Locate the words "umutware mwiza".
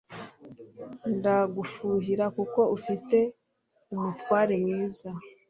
3.93-5.09